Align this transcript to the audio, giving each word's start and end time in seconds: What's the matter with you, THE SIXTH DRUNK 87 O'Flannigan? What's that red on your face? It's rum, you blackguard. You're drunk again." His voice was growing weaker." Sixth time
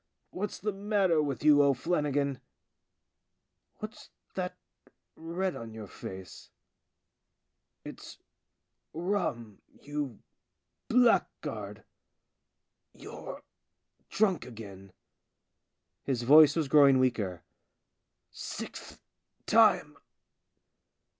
What's 0.31 0.57
the 0.57 0.71
matter 0.73 1.21
with 1.21 1.43
you, 1.43 1.57
THE 1.57 1.73
SIXTH 1.75 1.83
DRUNK 1.83 2.05
87 2.07 2.27
O'Flannigan? 2.29 2.41
What's 3.77 4.09
that 4.33 4.57
red 5.15 5.55
on 5.55 5.75
your 5.75 5.85
face? 5.85 6.49
It's 7.85 8.17
rum, 8.95 9.59
you 9.79 10.17
blackguard. 10.87 11.83
You're 12.95 13.43
drunk 14.09 14.43
again." 14.47 14.91
His 16.03 16.23
voice 16.23 16.55
was 16.55 16.67
growing 16.67 16.97
weaker." 16.97 17.43
Sixth 18.55 18.99
time 19.45 19.97